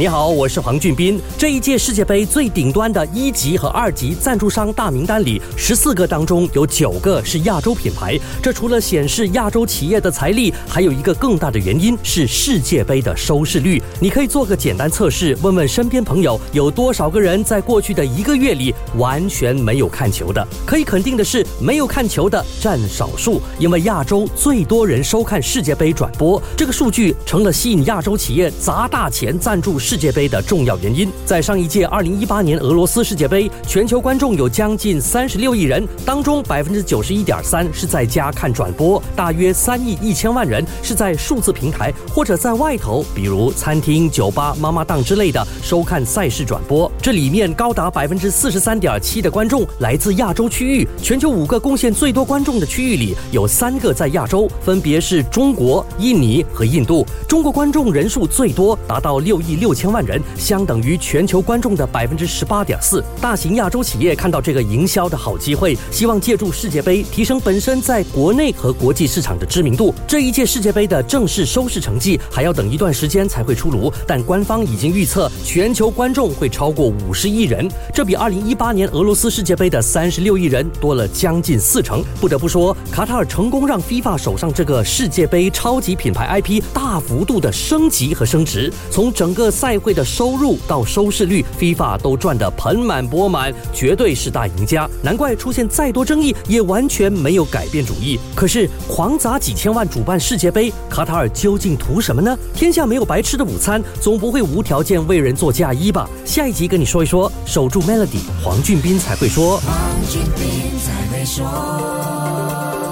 [0.00, 1.20] 你好，我是黄俊斌。
[1.36, 8.18] 这一届世界杯最顶端的一级和二级赞助商大名单里，十四个当中有九个是亚洲品牌。
[8.42, 13.78] 这除了显示亚洲企业的财力，还有一个更大的原因是世界杯的收视率。
[14.00, 20.42] 你可以做个简单测试，问问身边朋友有多少个人在过去的一个月里完全没有看球的。
[20.64, 29.78] 可以肯定的是，没有看球的占少数，因为亚洲最多人收看世界杯转播，这个数据成了吸引亚洲企业砸大钱赞助。
[29.90, 46.88] 世界杯的重要原因，在上一届二零一八年俄罗斯世界杯，全球观众有将近三十六亿人，当中百分之九十一点三是在家看转播，大约三亿一千万人是在数字平台或者在外头，比如餐厅、酒吧、妈妈档之类的收看赛事转播。
[47.02, 57.04] 这里面高达百分之四十三点七的观众来自亚洲区域，全球五个贡献最多观众的区域里，有三个在亚洲，分别是中国、印尼和印度。
[57.26, 59.74] 中国观众人数最多，达到六亿六。
[59.79, 63.02] 千千万人相等于全球观众的百分之十八点四。
[63.18, 69.94] 大型亚洲企业看到这个营销的好机会，希望借助世界杯提升本身在国内和国际市场的知名度。
[70.06, 82.04] 这一届世界杯的正式收视成绩还要等一段时间才会出炉，但官方已经预测全球观众会超过五十亿人，这比二零一八年俄罗斯世界杯的三十六亿人多了将近四成。
[82.20, 89.69] 不得不说，卡塔尔成功让 FIFA 手上这个世界杯超级品牌 IP 大幅度的升级和升值，从整个赛。
[89.70, 94.90] 赛会的收入到收视率，FIFA 都赚得盆满钵满，绝对是大赢家。
[95.00, 98.18] 难怪出现再多争议，也完全没有改变主意。
[98.34, 102.36] 可是狂砸几千万主办世界杯，卡塔尔究竟图什么呢？
[102.52, 106.10] 天下没有白吃的午餐，总不会无条件为人做嫁衣吧？
[106.24, 109.58] 下一集跟你说一说，守住 Melody，黄俊斌才会说。
[109.58, 109.72] 黄
[110.08, 112.89] 俊斌才会说。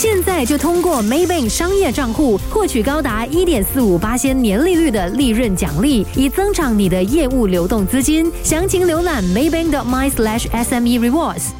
[0.00, 8.30] 现在就通过 Maybank 商业账户获取高达一点四五八千年利率的利润奖励，以增长你的业务流动资金。
[8.44, 11.57] 详情浏览 Maybank.my/sme rewards。